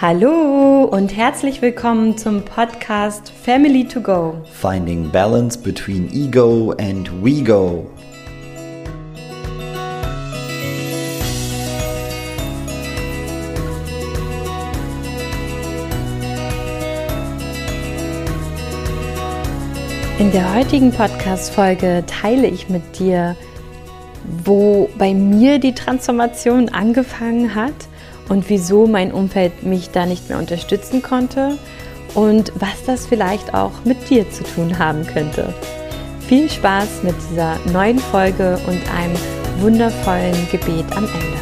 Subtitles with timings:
[0.00, 4.40] Hallo und herzlich willkommen zum Podcast Family to Go.
[4.52, 7.84] Finding balance between ego and we go.
[20.20, 23.34] In der heutigen Podcast-Folge teile ich mit dir,
[24.44, 27.87] wo bei mir die Transformation angefangen hat
[28.28, 31.58] und wieso mein Umfeld mich da nicht mehr unterstützen konnte
[32.14, 35.54] und was das vielleicht auch mit dir zu tun haben könnte.
[36.20, 39.16] Viel Spaß mit dieser neuen Folge und einem
[39.60, 41.38] wundervollen Gebet am Ende.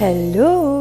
[0.00, 0.77] Hallo!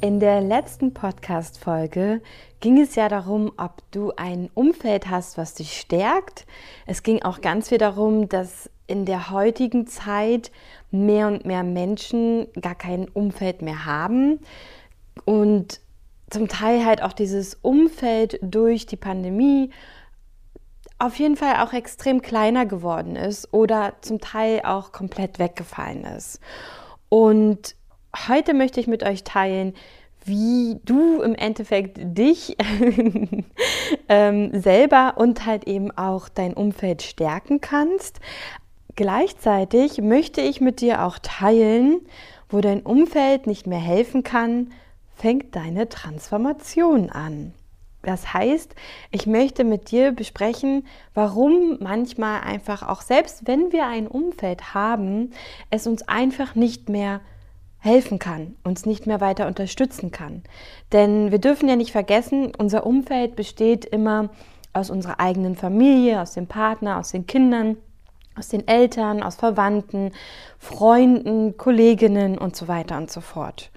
[0.00, 2.22] In der letzten Podcast-Folge
[2.60, 6.46] ging es ja darum, ob du ein Umfeld hast, was dich stärkt.
[6.86, 10.52] Es ging auch ganz viel darum, dass in der heutigen Zeit
[10.92, 14.38] mehr und mehr Menschen gar kein Umfeld mehr haben
[15.24, 15.80] und
[16.30, 19.70] zum Teil halt auch dieses Umfeld durch die Pandemie
[21.00, 26.38] auf jeden Fall auch extrem kleiner geworden ist oder zum Teil auch komplett weggefallen ist.
[27.08, 27.74] Und
[28.26, 29.74] heute möchte ich mit euch teilen,
[30.24, 32.56] wie du im Endeffekt dich
[34.08, 38.20] ähm, selber und halt eben auch dein Umfeld stärken kannst.
[38.96, 42.00] Gleichzeitig möchte ich mit dir auch teilen,
[42.48, 44.72] wo dein Umfeld nicht mehr helfen kann,
[45.14, 47.52] fängt deine Transformation an.
[48.02, 48.74] Das heißt,
[49.10, 55.32] ich möchte mit dir besprechen, warum manchmal einfach auch selbst wenn wir ein Umfeld haben,
[55.70, 57.20] es uns einfach nicht mehr
[57.88, 60.42] helfen kann, uns nicht mehr weiter unterstützen kann.
[60.92, 64.30] Denn wir dürfen ja nicht vergessen, unser Umfeld besteht immer
[64.72, 67.76] aus unserer eigenen Familie, aus dem Partner, aus den Kindern,
[68.36, 70.12] aus den Eltern, aus Verwandten,
[70.58, 73.70] Freunden, Kolleginnen und so weiter und so fort.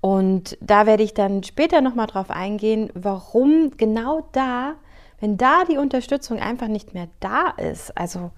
[0.00, 4.74] Und da werde ich dann später nochmal drauf eingehen, warum genau da,
[5.20, 8.30] wenn da die Unterstützung einfach nicht mehr da ist, also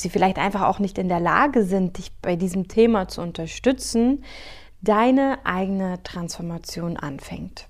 [0.00, 4.24] sie vielleicht einfach auch nicht in der Lage sind, dich bei diesem Thema zu unterstützen,
[4.80, 7.66] deine eigene Transformation anfängt.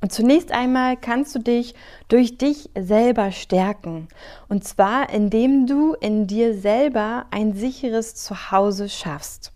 [0.00, 1.74] Und zunächst einmal kannst du dich
[2.08, 4.08] durch dich selber stärken.
[4.48, 9.52] Und zwar, indem du in dir selber ein sicheres Zuhause schaffst.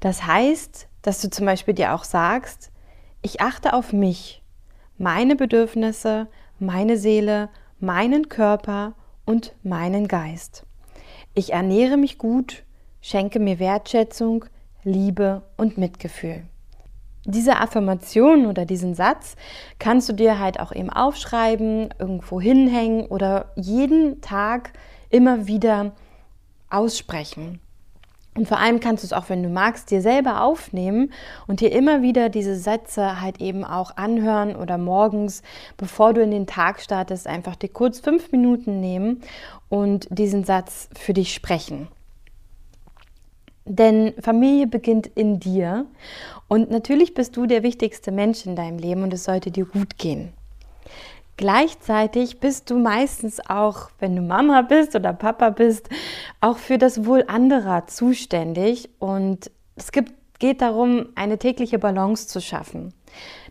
[0.00, 2.70] Das heißt, dass du zum Beispiel dir auch sagst,
[3.20, 4.42] ich achte auf mich,
[4.96, 6.28] meine Bedürfnisse,
[6.58, 8.94] meine Seele, meinen Körper
[9.26, 10.64] und meinen Geist.
[11.38, 12.64] Ich ernähre mich gut,
[13.02, 14.46] schenke mir Wertschätzung,
[14.84, 16.44] Liebe und Mitgefühl.
[17.26, 19.36] Diese Affirmation oder diesen Satz
[19.78, 24.72] kannst du dir halt auch eben aufschreiben, irgendwo hinhängen oder jeden Tag
[25.10, 25.92] immer wieder
[26.70, 27.60] aussprechen.
[28.36, 31.12] Und vor allem kannst du es auch, wenn du magst, dir selber aufnehmen
[31.46, 35.42] und dir immer wieder diese Sätze halt eben auch anhören oder morgens,
[35.78, 39.22] bevor du in den Tag startest, einfach dir kurz fünf Minuten nehmen
[39.70, 41.88] und diesen Satz für dich sprechen.
[43.64, 45.86] Denn Familie beginnt in dir
[46.46, 49.98] und natürlich bist du der wichtigste Mensch in deinem Leben und es sollte dir gut
[49.98, 50.32] gehen.
[51.36, 55.90] Gleichzeitig bist du meistens auch, wenn du Mama bist oder Papa bist,
[56.40, 58.88] auch für das Wohl anderer zuständig.
[58.98, 62.94] Und es gibt, geht darum, eine tägliche Balance zu schaffen.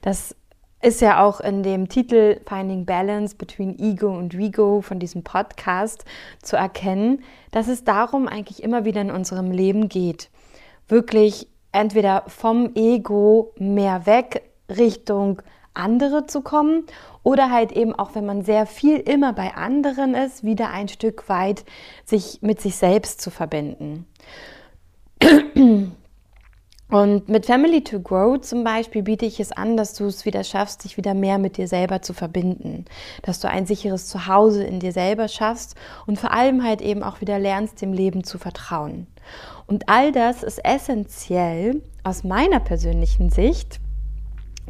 [0.01, 0.35] Das
[0.81, 6.05] ist ja auch in dem Titel Finding Balance Between Ego und Rego von diesem Podcast
[6.41, 10.29] zu erkennen, dass es darum eigentlich immer wieder in unserem Leben geht.
[10.87, 15.41] Wirklich entweder vom Ego mehr weg Richtung
[15.75, 16.83] andere zu kommen
[17.23, 21.29] oder halt eben auch, wenn man sehr viel immer bei anderen ist, wieder ein Stück
[21.29, 21.65] weit
[22.03, 24.05] sich mit sich selbst zu verbinden.
[26.89, 30.43] Und mit Family to Grow zum Beispiel biete ich es an, dass du es wieder
[30.43, 32.85] schaffst, dich wieder mehr mit dir selber zu verbinden.
[33.23, 37.21] Dass du ein sicheres Zuhause in dir selber schaffst und vor allem halt eben auch
[37.21, 39.07] wieder lernst, dem Leben zu vertrauen.
[39.65, 43.79] Und all das ist essentiell aus meiner persönlichen Sicht,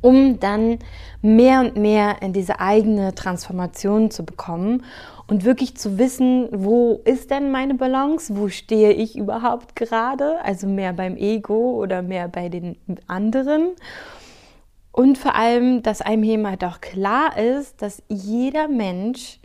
[0.06, 0.78] um dann
[1.24, 4.84] mehr und mehr in diese eigene Transformation zu bekommen
[5.25, 10.68] und wirklich zu wissen, wo ist denn meine Balance, wo stehe ich überhaupt gerade, also
[10.68, 13.72] mehr beim Ego oder mehr bei den anderen.
[14.92, 19.40] Und vor allem, dass einem eben halt auch klar ist, dass jeder Mensch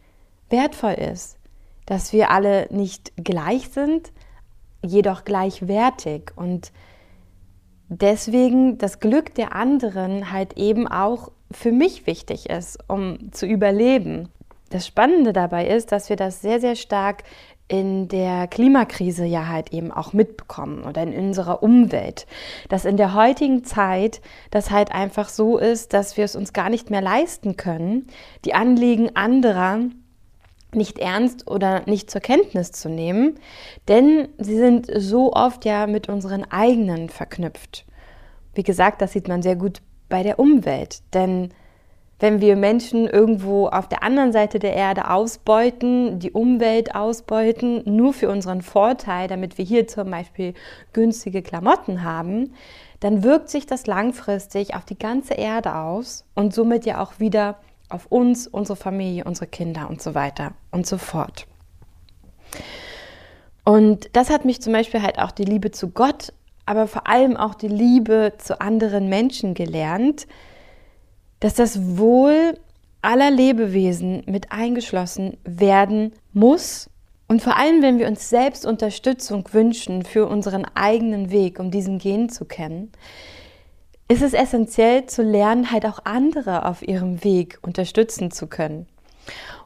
[0.51, 1.39] wertvoll ist,
[1.87, 4.13] dass wir alle nicht gleich sind,
[4.85, 6.33] jedoch gleichwertig.
[6.37, 6.71] Und
[7.91, 14.29] deswegen das Glück der anderen halt eben auch für mich wichtig ist, um zu überleben.
[14.71, 17.25] Das Spannende dabei ist, dass wir das sehr, sehr stark
[17.67, 22.27] in der Klimakrise ja halt eben auch mitbekommen oder in unserer Umwelt,
[22.69, 24.21] dass in der heutigen Zeit
[24.51, 28.07] das halt einfach so ist, dass wir es uns gar nicht mehr leisten können,
[28.45, 29.81] die Anliegen anderer
[30.75, 33.39] nicht ernst oder nicht zur Kenntnis zu nehmen,
[33.89, 37.87] denn sie sind so oft ja mit unseren eigenen verknüpft.
[38.55, 41.51] Wie gesagt, das sieht man sehr gut bei der Umwelt, denn
[42.21, 48.13] wenn wir Menschen irgendwo auf der anderen Seite der Erde ausbeuten, die Umwelt ausbeuten, nur
[48.13, 50.53] für unseren Vorteil, damit wir hier zum Beispiel
[50.93, 52.53] günstige Klamotten haben,
[53.01, 57.57] dann wirkt sich das langfristig auf die ganze Erde aus und somit ja auch wieder
[57.91, 61.47] auf uns, unsere Familie, unsere Kinder und so weiter und so fort.
[63.65, 66.33] Und das hat mich zum Beispiel halt auch die Liebe zu Gott,
[66.67, 70.27] aber vor allem auch die Liebe zu anderen Menschen gelernt,
[71.41, 72.59] dass das Wohl
[73.03, 76.91] aller Lebewesen mit eingeschlossen werden muss.
[77.29, 81.99] Und vor allem, wenn wir uns selbst Unterstützung wünschen für unseren eigenen Weg, um diesen
[81.99, 82.93] gehen zu kennen,
[84.11, 88.89] ist es essentiell zu lernen, halt auch andere auf ihrem Weg unterstützen zu können.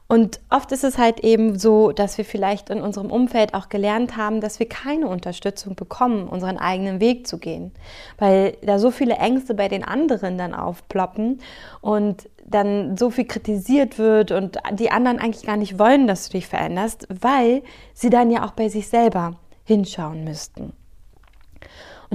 [0.07, 4.17] Und oft ist es halt eben so, dass wir vielleicht in unserem Umfeld auch gelernt
[4.17, 7.71] haben, dass wir keine Unterstützung bekommen, unseren eigenen Weg zu gehen,
[8.19, 11.41] weil da so viele Ängste bei den anderen dann aufploppen
[11.81, 16.33] und dann so viel kritisiert wird und die anderen eigentlich gar nicht wollen, dass du
[16.33, 17.63] dich veränderst, weil
[17.95, 20.73] sie dann ja auch bei sich selber hinschauen müssten.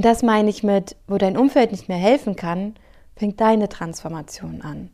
[0.00, 2.75] Und das meine ich mit, wo dein Umfeld nicht mehr helfen kann,
[3.17, 4.88] fängt deine Transformation an.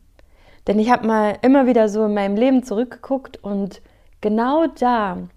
[0.67, 3.81] Denn ich habe mal immer wieder so in meinem Leben zurückgeguckt und
[4.19, 5.29] genau da,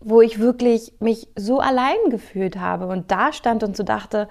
[0.00, 4.26] wo ich wirklich mich so allein gefühlt habe und da stand und so dachte,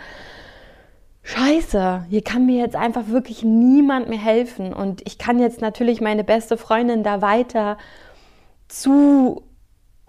[1.24, 6.02] Scheiße, hier kann mir jetzt einfach wirklich niemand mehr helfen und ich kann jetzt natürlich
[6.02, 7.78] meine beste Freundin da weiter
[8.68, 9.44] zu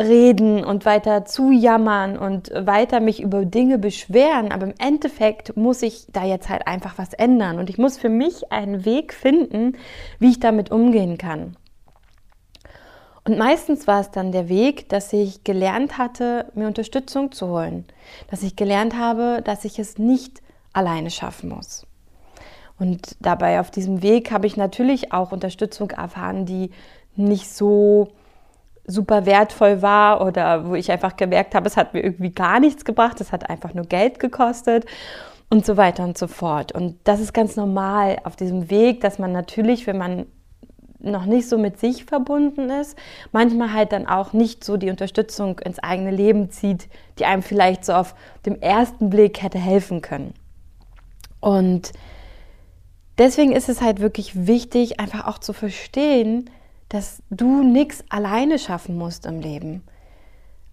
[0.01, 5.83] reden und weiter zu jammern und weiter mich über Dinge beschweren, aber im Endeffekt muss
[5.83, 9.77] ich da jetzt halt einfach was ändern und ich muss für mich einen Weg finden,
[10.19, 11.57] wie ich damit umgehen kann.
[13.25, 17.85] Und meistens war es dann der Weg, dass ich gelernt hatte, mir Unterstützung zu holen,
[18.29, 20.43] dass ich gelernt habe, dass ich es nicht
[20.73, 21.87] alleine schaffen muss.
[22.81, 26.71] Und dabei auf diesem Weg habe ich natürlich auch Unterstützung erfahren, die
[27.15, 28.09] nicht so
[28.87, 32.85] super wertvoll war oder wo ich einfach gemerkt habe, es hat mir irgendwie gar nichts
[32.85, 34.87] gebracht, es hat einfach nur Geld gekostet
[35.51, 36.73] und so weiter und so fort.
[36.73, 40.27] Und das ist ganz normal auf diesem Weg, dass man natürlich, wenn man
[40.99, 42.97] noch nicht so mit sich verbunden ist,
[43.33, 46.89] manchmal halt dann auch nicht so die Unterstützung ins eigene Leben zieht,
[47.19, 48.15] die einem vielleicht so auf
[48.47, 50.33] dem ersten Blick hätte helfen können.
[51.41, 51.93] Und
[53.19, 56.49] deswegen ist es halt wirklich wichtig, einfach auch zu verstehen,
[56.93, 59.83] dass du nichts alleine schaffen musst im Leben.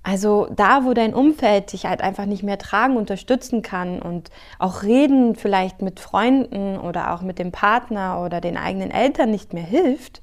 [0.04, 4.83] Also da, wo dein Umfeld dich halt einfach nicht mehr tragen, unterstützen kann und auch
[4.83, 9.63] reden vielleicht mit Freunden oder auch mit dem Partner oder den eigenen Eltern nicht mehr
[9.63, 10.21] hilft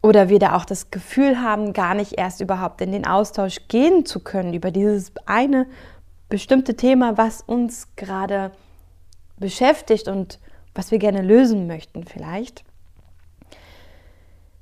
[0.00, 4.06] oder wir da auch das Gefühl haben, gar nicht erst überhaupt in den Austausch gehen
[4.06, 5.66] zu können über dieses eine
[6.28, 8.52] bestimmte Thema, was uns gerade
[9.38, 10.38] beschäftigt und
[10.72, 12.64] was wir gerne lösen möchten vielleicht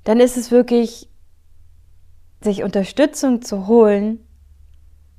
[0.04, 1.08] dann ist es wirklich,
[2.40, 4.20] sich Unterstützung zu holen,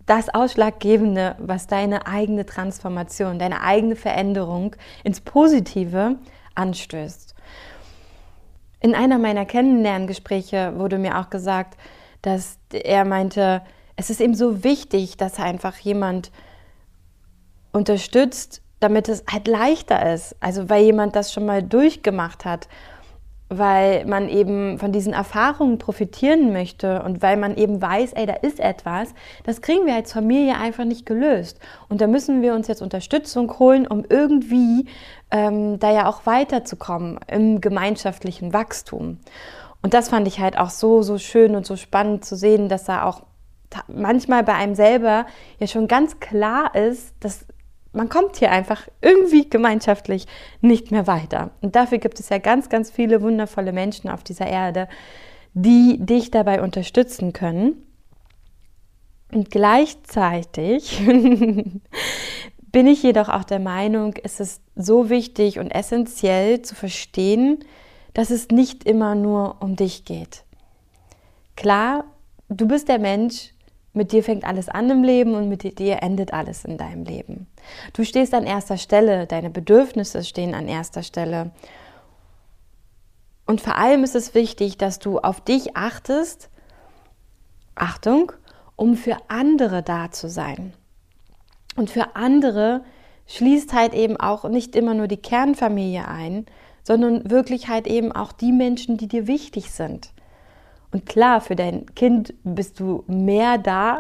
[0.06, 6.18] das Ausschlaggebende, was deine eigene Transformation, deine eigene Veränderung ins Positive
[6.54, 7.34] anstößt.
[8.80, 11.76] In einer meiner Kennenlerngespräche wurde mir auch gesagt,
[12.22, 13.64] dass er meinte,
[13.96, 16.32] es ist eben so wichtig, dass einfach jemand
[17.72, 20.36] unterstützt, damit es halt leichter ist.
[20.40, 22.68] Also weil jemand das schon mal durchgemacht hat
[23.50, 28.34] weil man eben von diesen Erfahrungen profitieren möchte und weil man eben weiß, ey, da
[28.34, 31.60] ist etwas, das kriegen wir als Familie einfach nicht gelöst.
[31.88, 34.88] Und da müssen wir uns jetzt Unterstützung holen, um irgendwie
[35.32, 39.20] ähm, da ja auch weiterzukommen im gemeinschaftlichen Wachstum.
[39.82, 42.86] Und das fand ich halt auch so, so schön und so spannend zu sehen, dass
[42.86, 43.22] da auch
[43.88, 45.26] manchmal bei einem selber
[45.60, 47.46] ja schon ganz klar ist, dass
[47.96, 50.28] man kommt hier einfach irgendwie gemeinschaftlich
[50.62, 51.52] nicht mehr weiter.
[51.62, 54.88] Und dafür gibt es ja ganz, ganz viele wundervolle Menschen auf dieser Erde,
[55.54, 57.82] die dich dabei unterstützen können.
[59.32, 61.02] Und gleichzeitig
[62.72, 67.60] bin ich jedoch auch der Meinung, es ist so wichtig und essentiell zu verstehen,
[68.14, 70.44] dass es nicht immer nur um dich geht.
[71.56, 72.06] Klar,
[72.50, 73.55] du bist der Mensch,
[73.96, 77.48] mit dir fängt alles an im Leben und mit dir endet alles in deinem Leben.
[77.94, 81.52] Du stehst an erster Stelle, deine Bedürfnisse stehen an erster Stelle.
[83.46, 86.50] Und vor allem ist es wichtig, dass du auf dich achtest
[87.76, 88.32] Achtung,
[88.76, 90.74] um für andere da zu sein.
[91.76, 92.84] Und für andere
[93.28, 96.46] schließt halt eben auch nicht immer nur die Kernfamilie ein,
[96.84, 100.12] sondern wirklich halt eben auch die Menschen, die dir wichtig sind.
[100.96, 104.00] Und klar, für dein Kind bist du mehr da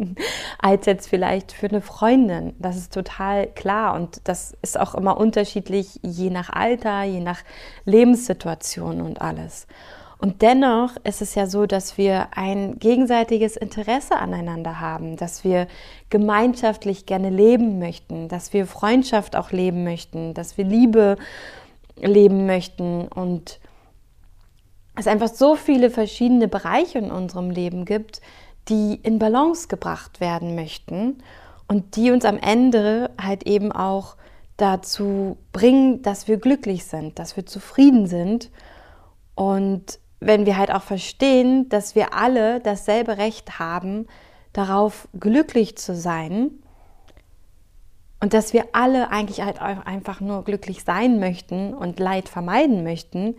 [0.58, 2.54] als jetzt vielleicht für eine Freundin.
[2.58, 7.40] Das ist total klar und das ist auch immer unterschiedlich, je nach Alter, je nach
[7.84, 9.66] Lebenssituation und alles.
[10.16, 15.66] Und dennoch ist es ja so, dass wir ein gegenseitiges Interesse aneinander haben, dass wir
[16.08, 21.18] gemeinschaftlich gerne leben möchten, dass wir Freundschaft auch leben möchten, dass wir Liebe
[21.96, 23.60] leben möchten und
[25.00, 28.20] es einfach so viele verschiedene Bereiche in unserem Leben gibt,
[28.68, 31.18] die in Balance gebracht werden möchten
[31.68, 34.16] und die uns am Ende halt eben auch
[34.56, 38.50] dazu bringen, dass wir glücklich sind, dass wir zufrieden sind.
[39.34, 44.06] Und wenn wir halt auch verstehen, dass wir alle dasselbe Recht haben,
[44.52, 46.50] darauf glücklich zu sein
[48.20, 53.36] und dass wir alle eigentlich halt einfach nur glücklich sein möchten und Leid vermeiden möchten,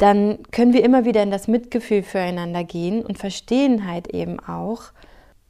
[0.00, 4.84] dann können wir immer wieder in das Mitgefühl füreinander gehen und verstehen halt eben auch,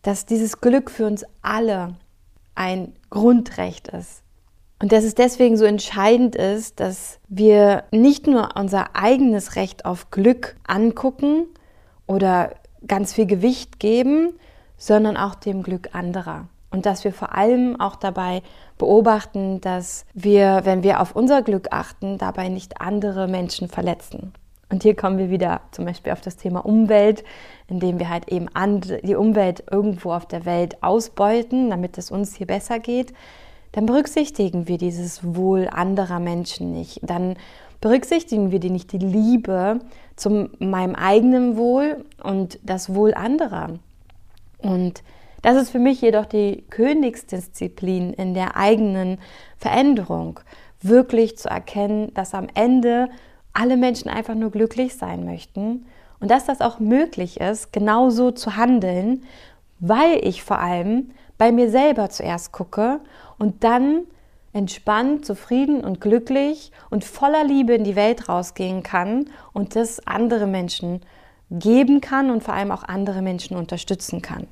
[0.02, 1.94] dass dieses Glück für uns alle
[2.56, 4.22] ein Grundrecht ist.
[4.82, 10.10] Und dass es deswegen so entscheidend ist, dass wir nicht nur unser eigenes Recht auf
[10.10, 11.46] Glück angucken
[12.08, 12.54] oder
[12.86, 14.32] ganz viel Gewicht geben,
[14.76, 16.48] sondern auch dem Glück anderer.
[16.72, 18.42] Und dass wir vor allem auch dabei
[18.78, 24.32] beobachten, dass wir, wenn wir auf unser Glück achten, dabei nicht andere Menschen verletzen.
[24.70, 27.24] Und hier kommen wir wieder zum Beispiel auf das Thema Umwelt,
[27.68, 28.48] indem wir halt eben
[29.02, 33.12] die Umwelt irgendwo auf der Welt ausbeuten, damit es uns hier besser geht
[33.72, 37.00] dann berücksichtigen wir dieses Wohl anderer Menschen nicht.
[37.02, 37.36] Dann
[37.80, 39.80] berücksichtigen wir die nicht die Liebe
[40.16, 43.78] zu meinem eigenen Wohl und das Wohl anderer.
[44.58, 45.02] Und
[45.42, 49.18] das ist für mich jedoch die Königsdisziplin in der eigenen
[49.56, 50.40] Veränderung,
[50.82, 53.08] wirklich zu erkennen, dass am Ende
[53.52, 55.86] alle Menschen einfach nur glücklich sein möchten
[56.20, 59.24] und dass das auch möglich ist, genauso zu handeln,
[59.78, 63.00] weil ich vor allem bei mir selber zuerst gucke
[63.38, 64.02] und dann
[64.52, 70.46] entspannt, zufrieden und glücklich und voller Liebe in die Welt rausgehen kann und das andere
[70.46, 71.00] Menschen
[71.50, 74.46] geben kann und vor allem auch andere Menschen unterstützen kann.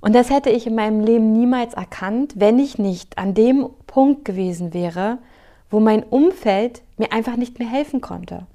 [0.00, 4.24] Und das hätte ich in meinem Leben niemals erkannt, wenn ich nicht an dem Punkt
[4.24, 5.18] gewesen wäre,
[5.70, 8.46] wo mein Umfeld mir einfach nicht mehr helfen konnte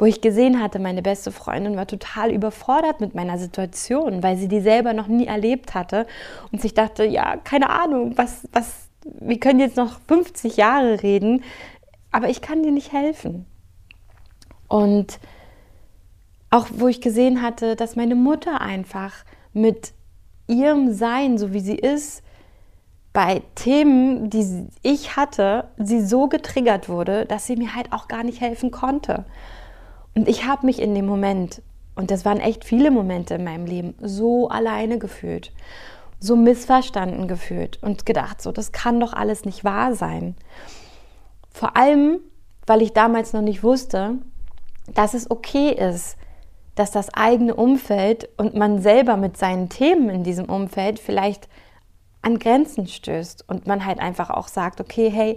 [0.00, 4.48] wo ich gesehen hatte, meine beste Freundin war total überfordert mit meiner Situation, weil sie
[4.48, 6.06] die selber noch nie erlebt hatte
[6.50, 11.44] und sich dachte, ja, keine Ahnung, was, was, wir können jetzt noch 50 Jahre reden,
[12.10, 13.44] aber ich kann dir nicht helfen.
[14.68, 15.20] Und
[16.48, 19.12] auch wo ich gesehen hatte, dass meine Mutter einfach
[19.52, 19.92] mit
[20.46, 22.22] ihrem Sein, so wie sie ist,
[23.12, 28.22] bei Themen, die ich hatte, sie so getriggert wurde, dass sie mir halt auch gar
[28.22, 29.24] nicht helfen konnte.
[30.14, 31.62] Und ich habe mich in dem Moment,
[31.96, 35.52] und das waren echt viele Momente in meinem Leben, so alleine gefühlt,
[36.20, 40.36] so missverstanden gefühlt und gedacht, so, das kann doch alles nicht wahr sein.
[41.50, 42.20] Vor allem,
[42.66, 44.18] weil ich damals noch nicht wusste,
[44.94, 46.16] dass es okay ist,
[46.76, 51.48] dass das eigene Umfeld und man selber mit seinen Themen in diesem Umfeld vielleicht
[52.22, 55.36] an Grenzen stößt und man halt einfach auch sagt, okay, hey,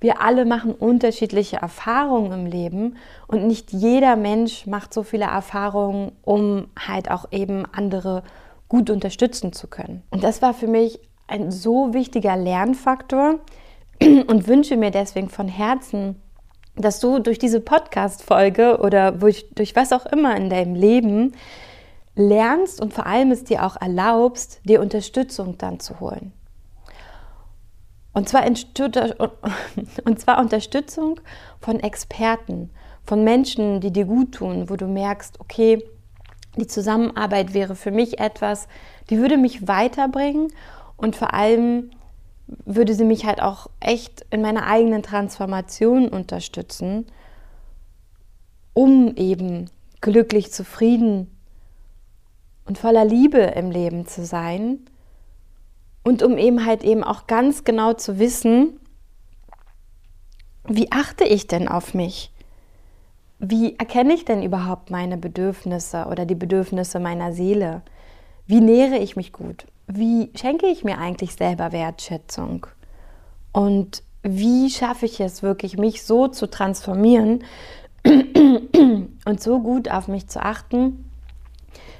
[0.00, 6.12] wir alle machen unterschiedliche Erfahrungen im Leben und nicht jeder Mensch macht so viele Erfahrungen,
[6.22, 8.22] um halt auch eben andere
[8.68, 10.02] gut unterstützen zu können.
[10.10, 13.38] Und das war für mich ein so wichtiger Lernfaktor
[14.02, 16.20] und wünsche mir deswegen von Herzen,
[16.76, 21.32] dass du durch diese Podcast-Folge oder durch, durch was auch immer in deinem Leben
[22.16, 26.32] lernst und vor allem es dir auch erlaubst, dir Unterstützung dann zu holen.
[28.12, 28.46] Und zwar,
[30.04, 31.20] und zwar Unterstützung
[31.60, 32.70] von Experten,
[33.04, 35.82] von Menschen, die dir gut tun, wo du merkst, okay,
[36.56, 38.68] die Zusammenarbeit wäre für mich etwas,
[39.10, 40.52] die würde mich weiterbringen
[40.96, 41.90] und vor allem
[42.46, 47.06] würde sie mich halt auch echt in meiner eigenen Transformation unterstützen,
[48.72, 51.33] um eben glücklich, zufrieden
[52.66, 54.80] und voller Liebe im Leben zu sein
[56.02, 58.78] und um eben halt eben auch ganz genau zu wissen,
[60.66, 62.30] wie achte ich denn auf mich?
[63.38, 67.82] Wie erkenne ich denn überhaupt meine Bedürfnisse oder die Bedürfnisse meiner Seele?
[68.46, 69.66] Wie nähere ich mich gut?
[69.86, 72.66] Wie schenke ich mir eigentlich selber Wertschätzung?
[73.52, 77.44] Und wie schaffe ich es wirklich, mich so zu transformieren
[78.04, 81.10] und so gut auf mich zu achten,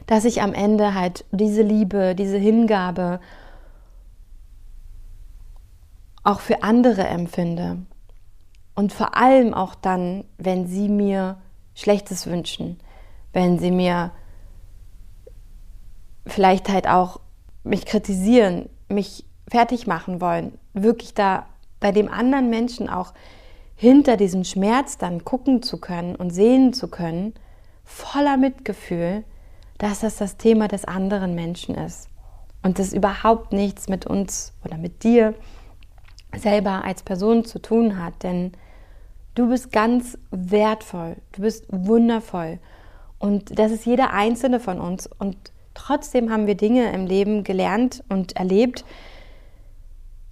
[0.06, 3.20] dass ich am Ende halt diese Liebe, diese Hingabe
[6.22, 7.78] auch für andere empfinde.
[8.74, 11.36] Und vor allem auch dann, wenn sie mir
[11.74, 12.78] Schlechtes wünschen,
[13.32, 14.10] wenn sie mir
[16.26, 17.20] vielleicht halt auch
[17.62, 21.46] mich kritisieren, mich fertig machen wollen, wirklich da
[21.80, 23.12] bei dem anderen Menschen auch
[23.76, 27.34] hinter diesem Schmerz dann gucken zu können und sehen zu können,
[27.84, 29.24] voller Mitgefühl,
[29.84, 32.08] dass das das Thema des anderen Menschen ist.
[32.62, 35.34] Und das überhaupt nichts mit uns oder mit dir
[36.34, 38.52] selber als Person zu tun hat, denn
[39.34, 42.60] du bist ganz wertvoll, du bist wundervoll.
[43.18, 45.06] Und das ist jeder einzelne von uns.
[45.06, 45.36] Und
[45.74, 48.86] trotzdem haben wir Dinge im Leben gelernt und erlebt,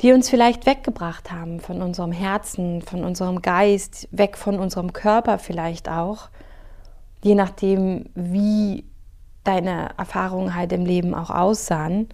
[0.00, 5.38] die uns vielleicht weggebracht haben von unserem Herzen, von unserem Geist, weg von unserem Körper
[5.38, 6.30] vielleicht auch,
[7.22, 8.86] je nachdem, wie
[9.44, 12.08] deine Erfahrungen halt im Leben auch aussahen.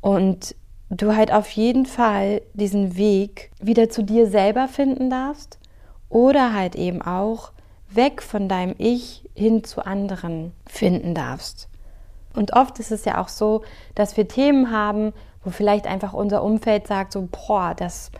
[0.00, 0.54] Und
[0.90, 5.58] du halt auf jeden Fall diesen Weg wieder zu dir selber finden darfst
[6.08, 7.52] oder halt eben auch
[7.88, 11.68] weg von deinem Ich hin zu anderen finden darfst.
[12.34, 13.62] Und oft ist es ja auch so,
[13.94, 18.10] dass wir Themen haben, wo vielleicht einfach unser Umfeld sagt, so, boah, das,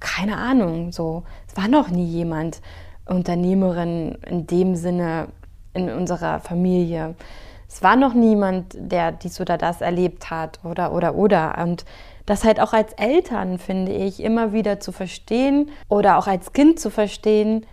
[0.00, 2.60] keine Ahnung, so, es war noch nie jemand
[3.06, 5.28] Unternehmerin in dem Sinne
[5.74, 7.14] in unserer Familie.
[7.72, 11.56] Es war noch niemand, der dies oder das erlebt hat oder, oder, oder.
[11.62, 11.86] Und
[12.26, 16.78] das halt auch als Eltern, finde ich, immer wieder zu verstehen oder auch als Kind
[16.78, 17.64] zu verstehen,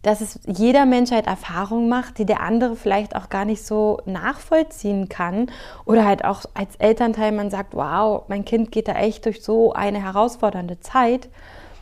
[0.00, 4.00] dass es jeder Mensch halt Erfahrungen macht, die der andere vielleicht auch gar nicht so
[4.06, 5.50] nachvollziehen kann.
[5.84, 9.74] Oder halt auch als Elternteil man sagt, wow, mein Kind geht da echt durch so
[9.74, 11.28] eine herausfordernde Zeit.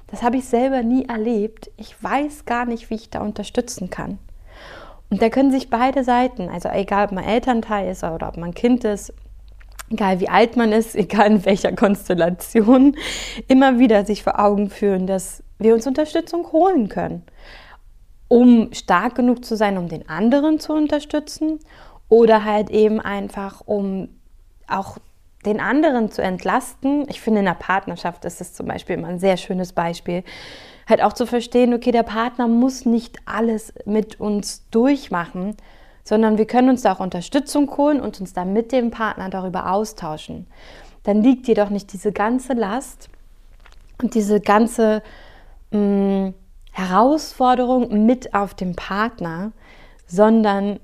[0.08, 1.70] Das habe ich selber nie erlebt.
[1.76, 4.18] Ich weiß gar nicht, wie ich da unterstützen kann.
[5.10, 8.54] Und da können sich beide Seiten, also egal ob man Elternteil ist oder ob man
[8.54, 9.12] Kind ist,
[9.90, 12.96] egal wie alt man ist, egal in welcher Konstellation,
[13.48, 17.24] immer wieder sich vor Augen führen, dass wir uns Unterstützung holen können
[18.30, 21.58] um stark genug zu sein, um den anderen zu unterstützen
[22.08, 24.08] oder halt eben einfach, um
[24.68, 24.98] auch
[25.44, 27.08] den anderen zu entlasten.
[27.08, 30.22] Ich finde, in der Partnerschaft ist es zum Beispiel immer ein sehr schönes Beispiel.
[30.90, 35.56] Halt auch zu verstehen, okay, der Partner muss nicht alles mit uns durchmachen,
[36.02, 39.70] sondern wir können uns da auch Unterstützung holen und uns dann mit dem Partner darüber
[39.70, 40.48] austauschen.
[41.04, 43.08] Dann liegt jedoch nicht diese ganze Last
[44.02, 45.02] und diese ganze
[45.70, 46.34] mh, mm,
[46.72, 49.52] Herausforderung mit auf dem Partner,
[50.06, 50.80] sondern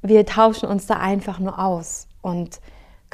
[0.00, 2.60] wir tauschen uns da einfach nur aus und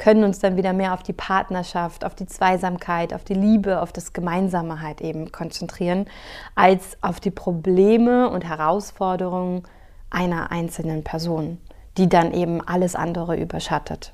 [0.01, 3.93] können uns dann wieder mehr auf die Partnerschaft, auf die Zweisamkeit, auf die Liebe, auf
[3.93, 6.07] das Gemeinsame halt eben konzentrieren,
[6.55, 9.61] als auf die Probleme und Herausforderungen
[10.09, 11.59] einer einzelnen Person,
[11.99, 14.11] die dann eben alles andere überschattet.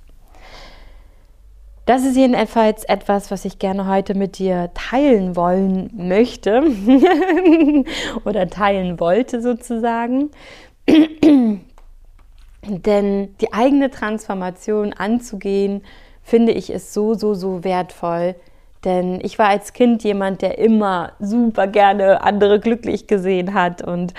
[1.85, 6.63] Das ist jedenfalls etwas, was ich gerne heute mit dir teilen wollen möchte
[8.25, 10.31] oder teilen wollte sozusagen.
[12.65, 15.83] Denn die eigene Transformation anzugehen,
[16.23, 18.35] finde ich, ist so, so, so wertvoll.
[18.83, 24.13] Denn ich war als Kind jemand, der immer super gerne andere glücklich gesehen hat und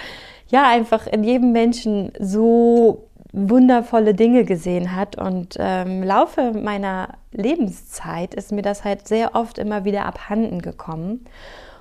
[0.49, 5.17] ja, einfach in jedem Menschen so wundervolle Dinge gesehen hat.
[5.19, 10.63] Und ähm, im Laufe meiner Lebenszeit ist mir das halt sehr oft immer wieder abhanden
[10.63, 11.25] gekommen.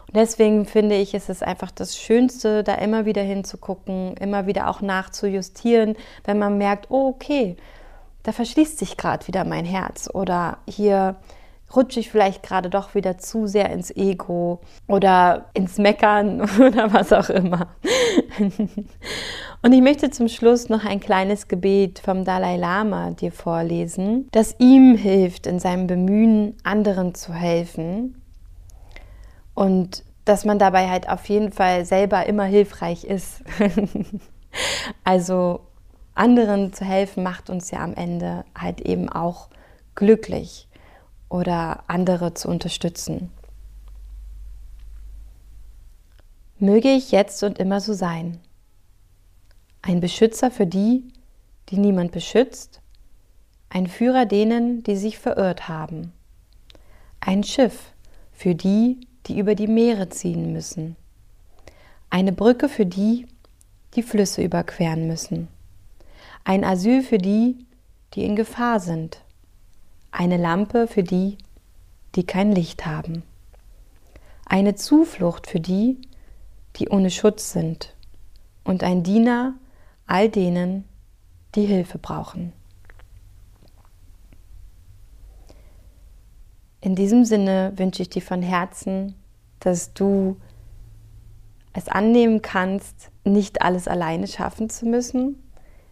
[0.08, 4.70] Und deswegen finde ich, ist es einfach das Schönste, da immer wieder hinzugucken, immer wieder
[4.70, 7.58] auch nachzujustieren, wenn man merkt, oh, okay,
[8.24, 11.16] da verschließt sich gerade wieder mein Herz oder hier
[11.76, 17.12] rutsche ich vielleicht gerade doch wieder zu sehr ins Ego oder ins Meckern oder was
[17.12, 17.68] auch immer.
[19.62, 24.56] Und ich möchte zum Schluss noch ein kleines Gebet vom Dalai Lama dir vorlesen, das
[24.60, 28.22] ihm hilft in seinem Bemühen, anderen zu helfen.
[29.58, 33.42] Und dass man dabei halt auf jeden Fall selber immer hilfreich ist.
[35.04, 35.62] also
[36.14, 39.50] anderen zu helfen macht uns ja am Ende halt eben auch
[39.96, 40.68] glücklich
[41.28, 43.32] oder andere zu unterstützen.
[46.60, 48.40] Möge ich jetzt und immer so sein.
[49.82, 51.12] Ein Beschützer für die,
[51.70, 52.80] die niemand beschützt,
[53.70, 56.14] ein Führer denen, die sich verirrt haben,
[57.22, 57.96] ein Schiff
[58.32, 60.96] für die, die über die Meere ziehen müssen.
[62.10, 63.28] Eine Brücke für die,
[63.96, 65.48] die Flüsse überqueren müssen.
[66.44, 67.66] Ein Asyl für die,
[68.14, 69.22] die in Gefahr sind.
[70.12, 71.38] Eine Lampe für die,
[72.16, 73.24] die kein Licht haben.
[74.46, 75.98] Eine Zuflucht für die,
[76.78, 77.94] die ohne Schutz sind.
[78.64, 79.56] Und ein Diener
[80.06, 80.86] all denen,
[81.56, 82.54] die Hilfe brauchen.
[86.80, 89.16] In diesem Sinne wünsche ich dir von Herzen
[89.60, 90.38] dass du
[91.74, 95.42] es annehmen kannst, nicht alles alleine schaffen zu müssen,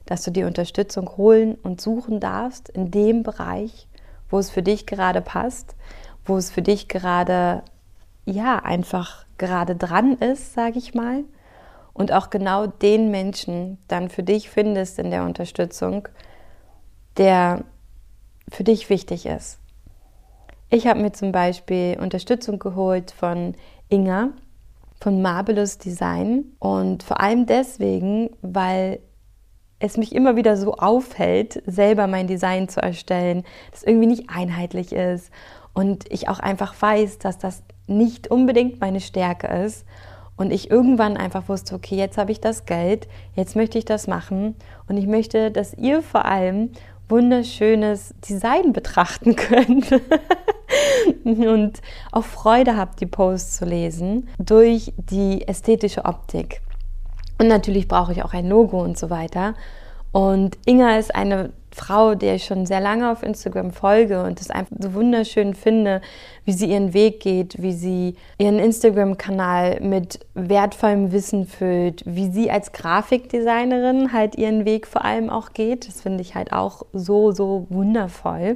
[0.05, 3.87] dass du dir Unterstützung holen und suchen darfst in dem Bereich,
[4.29, 5.75] wo es für dich gerade passt,
[6.25, 7.63] wo es für dich gerade
[8.25, 11.23] ja einfach gerade dran ist, sage ich mal,
[11.93, 16.07] und auch genau den Menschen dann für dich findest in der Unterstützung,
[17.17, 17.63] der
[18.49, 19.59] für dich wichtig ist.
[20.69, 23.55] Ich habe mir zum Beispiel Unterstützung geholt von
[23.89, 24.31] Inga
[24.99, 26.45] von Marvelous Design.
[26.59, 28.99] Und vor allem deswegen, weil
[29.79, 34.93] es mich immer wieder so aufhält, selber mein Design zu erstellen, das irgendwie nicht einheitlich
[34.93, 35.31] ist.
[35.73, 39.85] Und ich auch einfach weiß, dass das nicht unbedingt meine Stärke ist.
[40.37, 44.07] Und ich irgendwann einfach wusste, okay, jetzt habe ich das Geld, jetzt möchte ich das
[44.07, 44.55] machen.
[44.87, 46.71] Und ich möchte, dass ihr vor allem
[47.07, 49.91] wunderschönes Design betrachten könnt
[51.23, 51.81] und
[52.11, 56.61] auch Freude habt, die Posts zu lesen durch die ästhetische Optik.
[57.39, 59.55] Und natürlich brauche ich auch ein Logo und so weiter.
[60.11, 64.49] Und Inga ist eine Frau, der ich schon sehr lange auf Instagram folge und es
[64.49, 65.99] einfach so wunderschön finde,
[66.45, 72.49] wie sie ihren Weg geht, wie sie ihren Instagram-Kanal mit wertvollem Wissen füllt, wie sie
[72.49, 75.85] als Grafikdesignerin halt ihren Weg vor allem auch geht.
[75.89, 78.55] Das finde ich halt auch so, so wundervoll.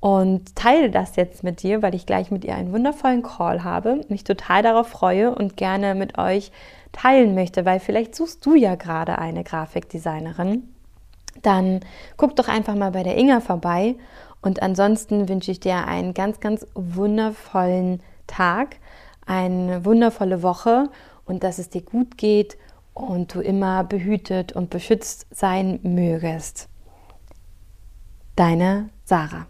[0.00, 4.02] Und teile das jetzt mit dir, weil ich gleich mit ihr einen wundervollen Call habe,
[4.08, 6.52] mich total darauf freue und gerne mit euch
[6.92, 10.68] teilen möchte, weil vielleicht suchst du ja gerade eine Grafikdesignerin
[11.42, 11.80] dann
[12.16, 13.96] guck doch einfach mal bei der Inga vorbei.
[14.42, 18.76] Und ansonsten wünsche ich dir einen ganz, ganz wundervollen Tag,
[19.24, 20.88] eine wundervolle Woche
[21.24, 22.56] und dass es dir gut geht
[22.94, 26.68] und du immer behütet und beschützt sein mögest.
[28.36, 29.46] Deine Sarah.